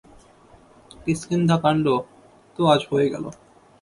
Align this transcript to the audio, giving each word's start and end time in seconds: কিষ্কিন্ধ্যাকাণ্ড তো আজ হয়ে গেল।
কিষ্কিন্ধ্যাকাণ্ড 1.03 1.85
তো 2.55 2.61
আজ 2.73 2.81
হয়ে 2.91 3.07
গেল। 3.13 3.25